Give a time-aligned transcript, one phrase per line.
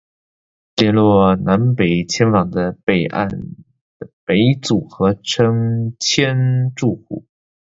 [0.77, 3.29] 连结南北千住的北岸
[3.99, 7.23] 的北组合称千住宿。